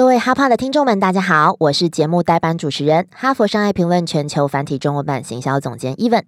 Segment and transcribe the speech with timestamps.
[0.00, 6.22] 各位哈帕的听众们，大家好，我是节目代班主持人、哈佛商业评论全球繁体中文版行销总监 Even。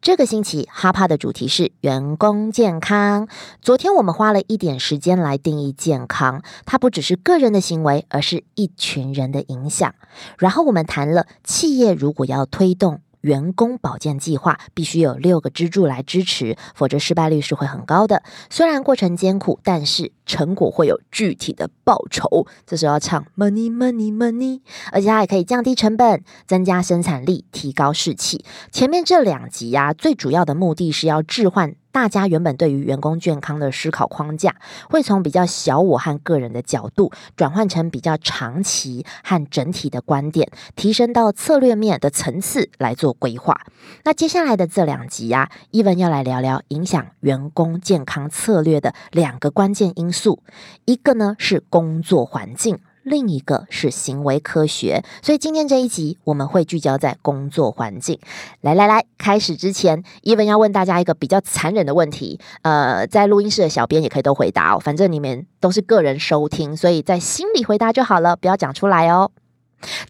[0.00, 3.28] 这个星期哈帕的主题是员工健康。
[3.60, 9.94] 昨天我们花了一点时间来定义健康，它不只是个人的行为，而是一群人的影响。
[10.38, 13.02] 然后我们谈了企业如果要推动。
[13.20, 18.22] 员工保健计划必须有六个支柱来支持，否则失败率是会很高的。
[18.50, 22.46] 虽然过程艰苦，但是成果会有具体的报酬。
[22.66, 24.60] 这时候要唱 Money Money Money，
[24.92, 28.44] 而且它也可以降低成本、增加生产力、提高士气。
[28.70, 31.74] 前面这两集呀，最主要的目的是要置换。
[31.90, 34.54] 大家原本对于员工健康的思考框架，
[34.88, 43.60] 会从比较小我和个人的角度，转换成比较长期和整体的观点，提升到策略面的层次来做规划。
[44.04, 50.42] 那接下来的这两集呀，伊文要来聊聊影响员工健康策略的两个关键因素，
[50.84, 52.78] 一个呢是工作环境。
[53.08, 58.18] 另一个是行为科学，所以今天这一集我们会聚焦在工作环境。
[58.60, 69.30] 来来来，开始之前，伊文要问大家一个比较残忍的问题，呃，在录音室的小编也可以都回答哦，反正你们都是个人收听，所以在心里回答就好了，不要讲出来哦。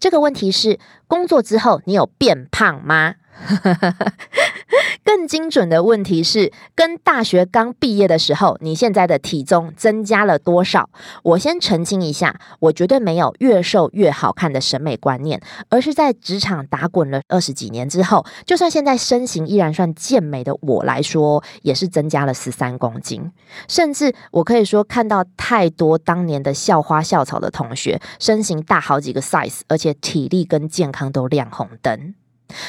[0.01, 3.15] 这个问题是：工作之后你有变胖吗？
[5.05, 10.91] 更精准的问题是，跟大学刚毕业的时候，你现在的体重增加了多少？
[11.23, 23.33] 我先澄清一下，我绝对没有越瘦越好看的审美观念，而是在职场打滚了二十几年之后，就算现在身形依然算健美的我来说，也是增加了十三公斤。
[23.67, 32.15] 甚至我可以说，看到太多当年的校花校草的同学，身形大好几个 size，而且体力跟健康都亮红灯。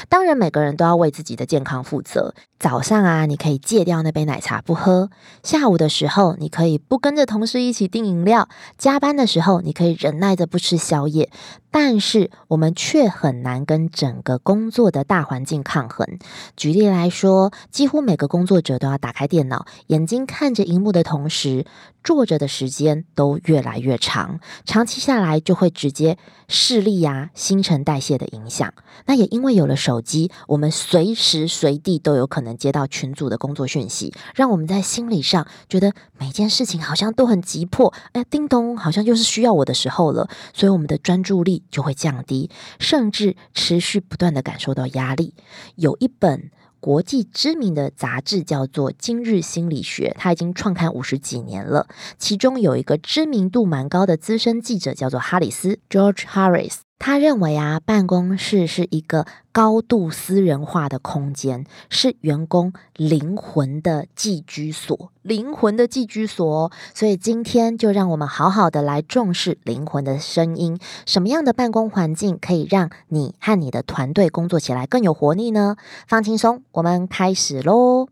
[0.08, 2.34] 当然，每个人都要为自己的健康负责。
[2.60, 5.10] 早上啊，你可以戒掉那杯奶茶不喝；
[5.44, 8.48] 下午的时候，你可以不跟着同事一起订饮料；
[8.78, 11.30] 加班的时候，你可以忍耐着不吃宵夜。
[11.72, 16.18] 但是，我们却很难跟整个工作的大环境抗衡。
[16.56, 21.66] 举例来说，几乎每个工作者都要打开电脑，眼睛看着荧幕的同时，
[22.04, 24.40] 坐着的时间都越来越长。
[24.66, 28.74] 长期下来，就会直接视力呀、新陈代谢的影响。
[29.06, 37.94] 那也因为有了手机，我们随时随地都有可能接到群组的工作讯息，让我们在心理上觉得每件事情好像都很急迫。
[38.14, 42.50] 哎，叮咚，好像就是需要我的时候了，所以我们的专注力就会降低，
[42.80, 45.34] 甚至持续不断的感受到压力。
[45.76, 51.88] 有一本国际知名的杂志叫做《今日心理学》，它已经创刊五十几年了。
[52.18, 59.26] 其中有一个知名度蛮高的资深记者叫做哈里斯 （George Harris），他认为啊，办公室是一个。
[59.52, 66.72] 高度私人化的空间是员工灵魂的寄居所，灵魂的寄居所。
[66.94, 70.80] 所以今天就让我们好好的来重视灵魂的声音。
[71.06, 75.76] 什么样的办公环境可以让你和你的团队工作起来更有活力呢？
[76.08, 78.08] 放轻松，我们开始喽。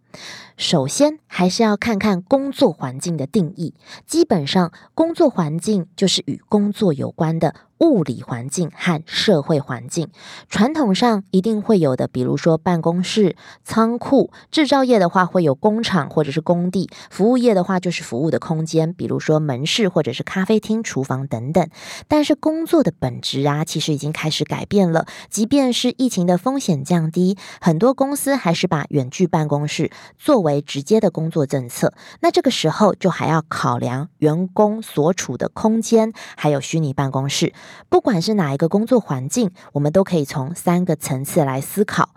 [0.57, 3.75] 首先，还是要看看工作环境的定义。
[4.07, 10.09] 基本上，工作环境就是与工作有关的物理环境和社会环境。
[10.49, 11.23] 传统上。
[11.31, 21.67] 一定会有的，比如说办公室、仓库；制造业的话会有工厂或者是工地；服务业的话就是服务的空间，比如说门市或者是咖啡厅、厨房等等。
[22.07, 25.05] 但是工作的本质啊，其实已经开始改变了。
[25.29, 31.93] 即便是疫情的风险降低，很多公司还是把远距办公室作为直接的工作政策。
[32.21, 37.53] 那这个时候就还要考量员工所处的空间，还有虚拟办公室。
[37.89, 41.16] 不管是哪一个工作环境，我们都可以从三个层。
[41.17, 42.13] 层次来思考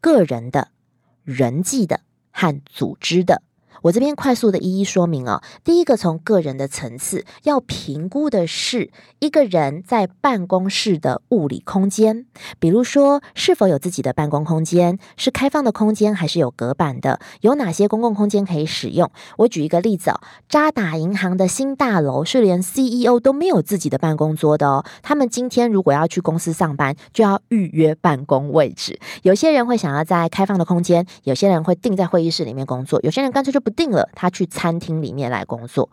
[0.00, 0.68] 个人的、
[1.24, 3.42] 人际的和组织的。
[3.82, 5.42] 我这边快速的一一说明哦。
[5.62, 12.24] 第一个，从个人的层次要评估的是一个人在办公室的物理空间，
[12.58, 19.10] 比如说是否有自己的办公空间，是开放的空间还是有隔板的，有哪些公共空间可以使用。
[19.38, 24.84] 我举一个例子哦，渣打银行的新大楼是连 CEO 都没有自己的办公桌的哦。
[25.02, 28.98] 他们今天如果要去公司上班，就要预约办公位置。
[29.22, 33.65] 有些人会想要在开放的空间，有些人会定在会议室里面工作，有些人干脆就。
[33.66, 35.90] 不定了，他去餐厅里面来工作。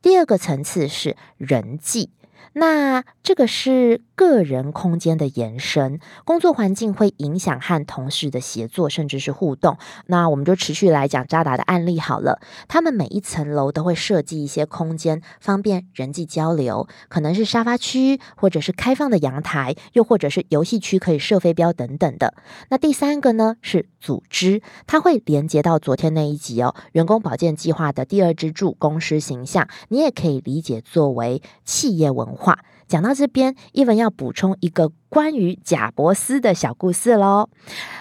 [0.00, 2.10] 第二个层次是人际，
[2.52, 9.78] 那这个是个人空间的延伸，工作环境会影响和同事的协作，甚至是互动。
[10.06, 12.40] 那我们就持续来讲扎达的案例好了。
[12.68, 22.32] 他们每一层楼都会设计一些空间，方便人际交流，可能是沙发区，或者是开放的阳台，又或者是游戏区可以设飞镖等等的。
[22.70, 32.60] 那第三个呢是组织，它会连接到昨天那一集哦，员工保健计划的第二支柱——公司形象，你也可以理解作为企业文化。
[32.88, 37.48] 讲到这边，伊文要补充一个关于贾伯斯的小故事喽。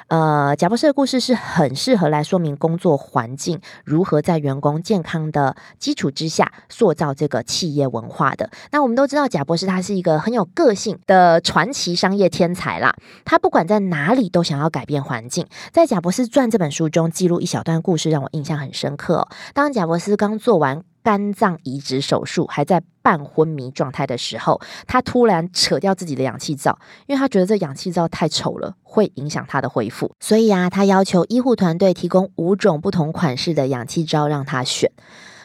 [0.08, 8.52] 呃，贾伯斯的故事是很适合来说明工作环境如何在员工健康的基础之下塑造这个企业文化的。
[8.72, 12.96] 那我们都知道，贾伯斯他是一个很有个性的传奇商业天才啦。
[13.24, 15.48] 他不管在哪里都想要改变环境。
[15.72, 19.28] 在《贾伯斯传》这本书中记录一小段故事，让我印象很深刻。
[19.56, 20.84] 当贾伯斯刚做完。
[21.06, 30.12] 肝脏移植手术还在半昏迷状态的时候，他突然扯掉自己的氧气罩，因为他觉得这氧气罩太丑了，会影响他的恢复。
[30.20, 34.92] 所以啊，他要求医护团队提供五种不同款式的氧气罩让他选。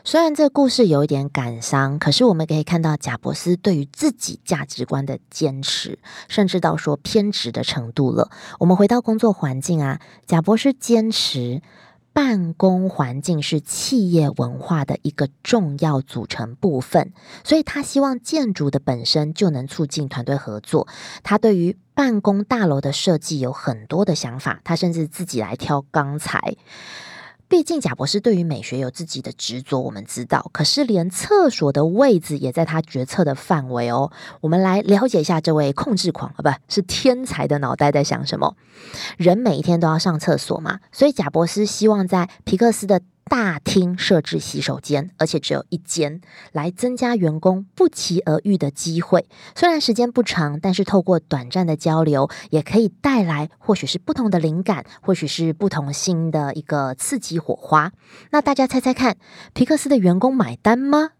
[0.03, 8.31] 虽然这故事有一点感伤，可是我们可以看到贾伯斯对于自己价值观的坚持，甚至到说偏执的程度了。
[8.61, 11.61] 我们回到工作环境啊，贾伯斯坚持。
[12.12, 17.12] 办公环境是企业文化的一个重要组成部分，
[17.45, 20.89] 所以他希望建筑的本身就能促进团队合作。
[21.23, 26.57] 他对于办公大楼的设计有很多的想法，他甚至自己来挑钢材。
[27.50, 30.49] 毕竟贾博士对于美学有自己的执着，我们知道。
[30.52, 34.12] 可是连厕所的位置也在他决策的范围哦。
[34.41, 38.55] 我们来了解一下这位控制狂啊，不是天才的脑袋在想什么？
[39.17, 43.00] 人每一天都要上厕所嘛，所以贾博士希望在皮克斯的。
[43.31, 49.29] 大厅设置洗手间，而且只有一间，来增加员工不期而遇的机会。
[49.55, 57.93] 虽然时间不长，但是透过短暂的交流，也可以带来或许是不同的灵感，或许是不同新的一个刺激火花。
[58.32, 59.17] 那大家猜猜看，
[59.55, 61.11] 皮克斯的员工买单吗？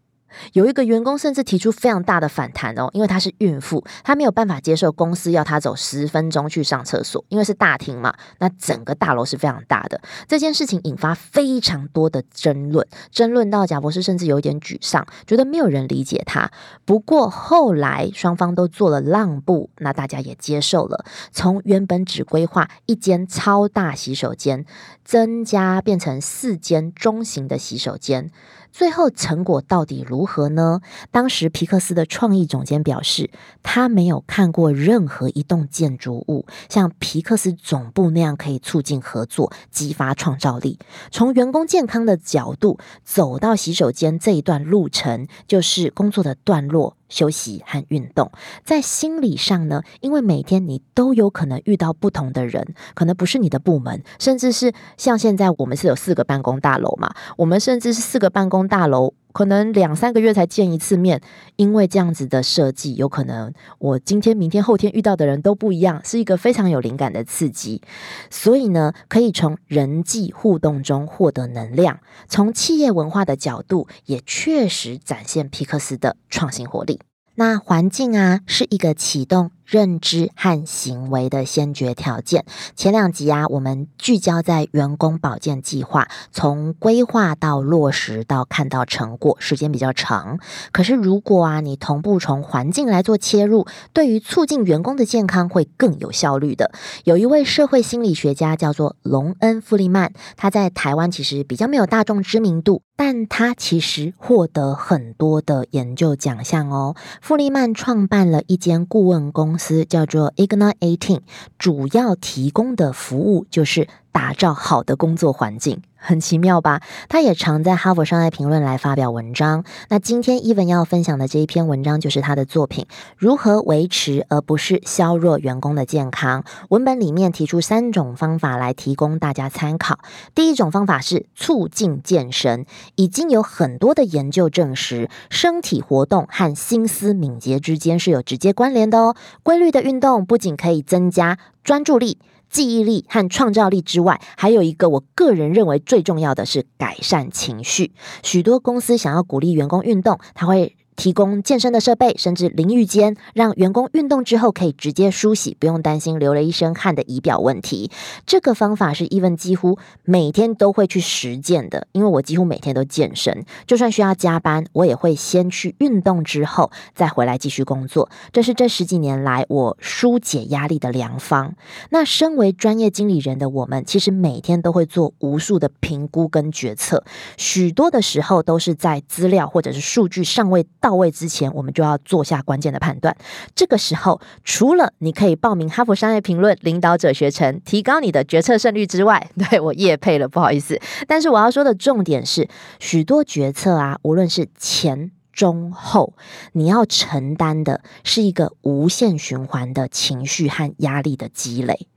[0.53, 10.01] 有一个员工甚至提出非常大的反弹哦，因为她是孕妇，她没有办法接受公司要她走十分钟去上厕所，因为是大厅嘛，那整个大楼是非常大的。
[10.27, 16.51] 这件事情引发非常多的争论，争论到贾博士甚至有点沮丧，觉得没有人理解他。
[16.85, 24.65] 不过后来双方都做了让步，那大家也接受了，从原本只规划一间超大洗手间，
[25.03, 28.31] 增加变成四间中型的洗手间。
[28.71, 30.81] 最后成果到底如何呢？
[31.11, 33.29] 当时皮克斯的创意总监表示，
[33.61, 40.79] 他没有看过任何一栋建筑物像皮克斯总部那样可以促进合作、激发创造力。
[41.11, 46.97] 从员工健康的角度走到洗手间这一段路程，就是工作的段落。
[47.11, 48.31] 休息和运动，
[48.63, 59.13] 在心理上呢，因为每天你都有可能遇到不同的人，可能不是你的部门，甚至是像现在我们是有四个办公大楼嘛，我们甚至是四个办公大楼。
[59.31, 61.21] 可能两三个月才见一次面，
[61.55, 67.81] 因为这样子的设计，有可能我今天、明天、后天遇到的人都不一样，是一个非常有灵感的刺激。
[68.29, 76.99] 所以呢，可以从人际互动中获得能量，从企业文化的角度，也确实展现皮克斯的创新活力。
[77.35, 79.51] 那环境啊，是一个启动。
[79.65, 82.45] 认知和行为的先决条件。
[82.75, 90.39] 前两集啊，我们聚焦在员工保健计划，从规划到落实到看到成果，时间比较长。
[90.71, 96.71] 可是如果啊，你同步从环境来做切入，对于促进员工的健康会更有效率的。
[97.03, 106.95] 有一位社会心理学家叫做隆恩·富利曼，他在台湾其实比较没有大众知名度，但他其实获得很多的研究奖项哦。
[107.21, 109.59] 富利曼创办了一间顾问公公。
[109.61, 111.19] 司叫做 Ignite Eighteen，
[111.59, 115.81] 主要提供的服务就是打造好的工作环境。
[116.03, 116.81] 很奇妙吧？
[117.09, 119.63] 他也常在《哈佛商业评论》来发表文章。
[119.89, 122.85] 那今天伊文要分享的这一篇文章就是他的作品
[123.17, 126.41] 《如何维持而不是削弱员工的健康》。
[126.69, 129.99] 文本里面提出三种方法来提供大家参考。
[130.33, 132.65] 第一种方法是促进健身，
[132.95, 139.15] 已经有很多的研究证实，身体活动和心思敏捷之间是有直接关联的哦。
[139.43, 142.17] 规律的运动不仅可以增加专注力。
[142.51, 147.93] 记忆力和创造力之外，还有一个我个人认为最重要的是改善情绪。
[148.21, 157.89] 许多公司想要鼓励员工运动，他会提供健身的设备，甚至淋浴间，让员工运动之后可以直接梳洗，不用担心流了一身汗的仪表问题。
[158.25, 168.09] 这个方法是 Even 几乎每天都会去实践的，因为我几乎每天都健身，就算需要加班，我也会先去运动之后再回来继续工作。
[168.31, 171.55] 这是这十几年来我疏解压力的良方。
[171.89, 177.03] 那身为专业经理人的我们，其实每天都会做无数的评估跟决策，
[177.37, 180.95] 许多的时候都是在资料或者是数据尚未到。
[180.95, 183.15] 位之前，我们就要做下关键的判断。
[183.55, 190.79] 这个时候，除了你可以报名哈佛商业评论领导者学程，提高你的决策胜率之外， 对我夜配了，不好意思。
[191.07, 192.47] 但是我要说的重点是，
[192.79, 195.11] 许多决策啊，无论是前。
[195.33, 196.13] 中后，
[196.51, 201.87] 你要承担的是一个无限循环的情绪和压力的积累。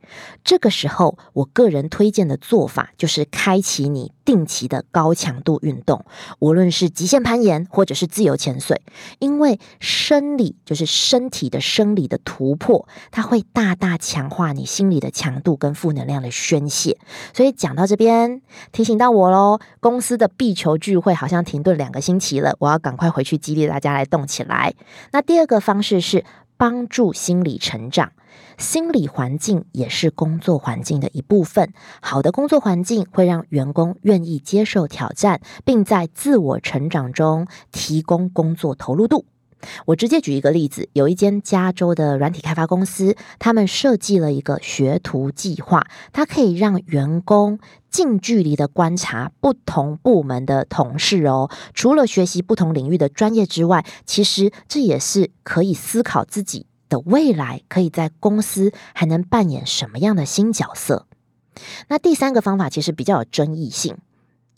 [0.42, 6.04] 这个时候，我个人推荐的做法就是开启你定期的高强度运动，
[6.38, 8.82] 无论是极限攀岩或者是自由潜水，
[9.18, 16.98] 因为生理就是身体的生理的突破，它会大大强化你心理的强度跟负能量的宣泄。
[17.32, 18.40] 所以讲到这边，
[18.72, 24.74] 提醒到我喽，公司的壁球聚会好像停顿两个星期了，我要赶快回去激励大家来动起来。
[25.12, 26.24] 那第二个方式是
[26.56, 28.12] 帮助心理成长。
[28.56, 31.72] 心理环境也是工作环境的一部分。
[32.00, 39.24] 好的工作环境会让员工愿意接受挑战，并在自我成长中提供工作投入度。
[39.86, 47.58] 我直接举一个例子：有一间加州的软体开发公司，他们设计了一个学徒计划，它可以让员工
[47.94, 51.48] 近距离的观察不同部门的同事哦。
[51.74, 56.66] 除了学习不同领域的专业之外，其实这也是可以思考自己。
[56.86, 61.06] 的未来可以在公司还能扮演什么样的新角色？
[61.88, 63.96] 那第三个方法其实比较有争议性，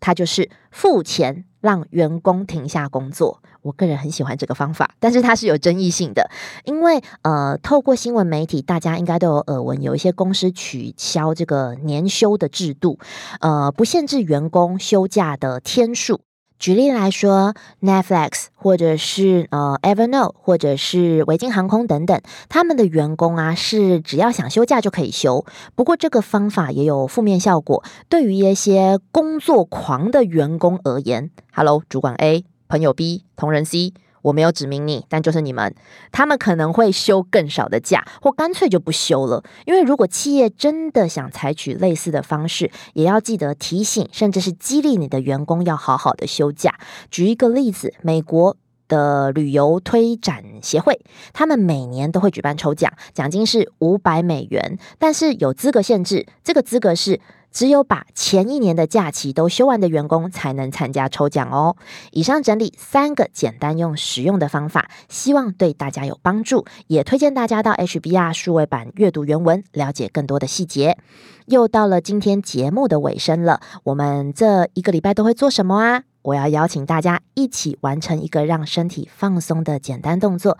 [0.00, 3.42] 它就是付钱让员工停下工作。
[3.62, 6.30] 我个人很喜欢这个方法，但是它是有争议性的，
[6.64, 13.00] 因为呃，透过新闻媒体，大家应该都有耳闻，有一些公司取消这个年休的制度，
[13.40, 16.20] 呃，不限制员工休假的天数。
[16.58, 25.44] 举例来说，Netflix 或者是呃 Evernote 或者是维京航空等等，他们的员工啊是只要想休假就可以休。
[25.74, 33.92] 不过这个方法也有负面效果，对于一些工作狂的员工而言，Hello，主管 A，朋友 B，同仁 C。
[34.26, 35.72] 我没有指明你，但就是你们，
[36.10, 39.44] 他们可能会休更少的假，或干脆就不休了。
[39.66, 46.74] 因为如果企业真的想采取类似的方式，也要记得提醒，甚至是激励你的员工要好好的休假。
[47.08, 48.56] 举一个例子，美国
[48.88, 51.00] 的旅游推展协会，
[51.32, 57.20] 他们每年都会举办抽奖，奖金是五百美元，但是有资格限制，这个资格是。
[57.56, 61.74] 只有把前一年的假期都休完的员工才能参加抽奖哦。
[62.12, 70.98] 以上整理三个简单又实用的方法，希望对大家有帮助，也推荐大家到 HBR 数位版阅读原文，了解更多的细节。
[71.46, 76.02] 又到了今天节目的尾声了，我们这一个礼拜都会做什么啊？
[76.20, 80.58] 我要邀请大家一起完成一个让身体放松的简单动作。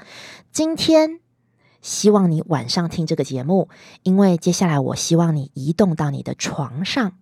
[0.51, 1.26] 今天。
[1.87, 3.69] 希望你晚上听这个节目，
[4.03, 7.13] 因为接下来我希望你移动到你的床上，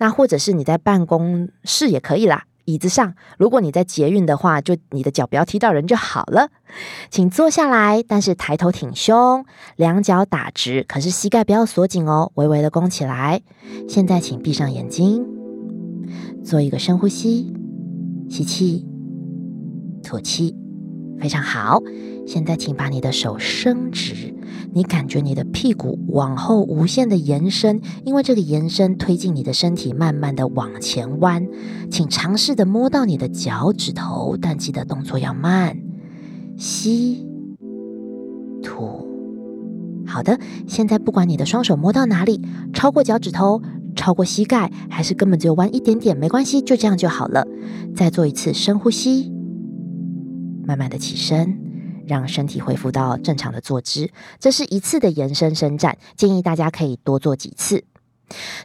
[0.00, 3.14] 那或者是你在办公室也可以啦，椅子上。
[3.38, 6.50] 如果你在捷运的话，就你的脚不要踢到人就好了。
[7.10, 9.46] 请坐下来，但是抬头挺胸，
[9.76, 13.40] 两脚打直，可是膝盖不要锁紧哦，微微的弓起来。
[13.88, 15.24] 现在请闭上眼睛，
[16.44, 17.54] 做一个深呼吸，
[18.28, 18.84] 吸气，
[20.02, 20.56] 吐气，
[21.20, 21.80] 非常好。
[22.30, 24.32] 现在，请把你的手伸直，
[24.72, 31.48] 你感觉你的屁股往后无限的延伸，因为这个延伸推进你的身体，慢慢的往前弯。
[31.90, 35.76] 请尝试的摸到你的脚趾头，但记得动作要慢。
[36.56, 37.26] 吸，
[38.62, 39.08] 吐。
[40.06, 42.40] 好的，现在不管你的双手摸到哪里，
[42.72, 43.60] 超过脚趾头，
[43.96, 47.44] 超过膝盖，还是根本只有弯一点点，没关系，就这样就好了。
[47.96, 49.32] 再做一次深呼吸，
[50.64, 51.69] 慢慢的起身。
[52.10, 57.84] 让身体恢复到正常的坐姿，这是一次的延伸伸展，建议大家可以多做几次。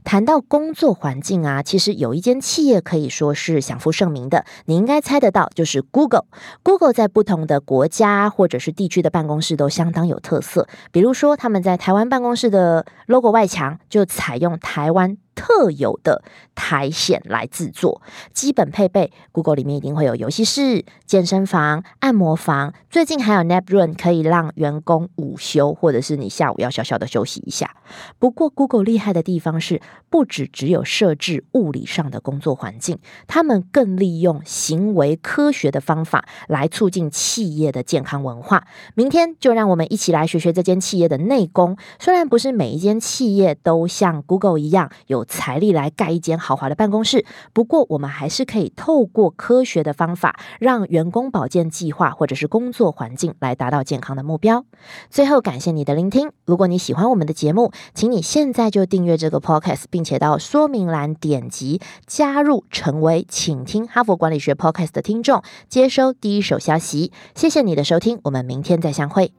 [0.04, 6.25] 谈到工作环境啊，其实有一间企业可以说是享负盛名的，你应该猜得到，就是 Google。
[6.64, 15.18] Google 在不同的国家或者是地区的办公室都相当有特色，比如说他们在台湾办公室的 logo 外墙就采用台湾。
[15.36, 16.24] 特有的
[16.56, 18.01] 苔藓来制作。
[18.34, 27.75] 基本配备，Google 里面一定会有游戏室、健身房、按摩房，最近还有 Nap Run 可以让员工午休，或者是你下午要小小的休息一下。
[28.18, 38.65] 不过，Google 厉害的地方是，不只只有设置物理上的工作环境，他们更利用行为科学的方法来促进企业的健康文化。
[38.94, 41.77] 明天就让我们一起来学学这间企业的内功。
[42.00, 54.65] 虽然不是每一间企业都像 Google 一样有财力来盖一间豪华的办公室，不过我们还是可以透过科学的方法，让员工保健计划或者是工作环境来达到健康的目标。
[55.10, 56.32] 最后，感谢你的聆听。
[56.46, 67.12] 如果你喜欢我们的节目，请你现在就订阅这个 Podcast，并且到说明栏点击加入，成为请听哈佛管理学 Podcast 的听众，接收第一手消息。
[67.34, 69.32] 谢谢你的收听，我们明天再相会。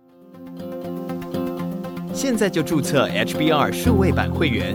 [2.13, 4.75] 现在就注册 HBR 数位版会员，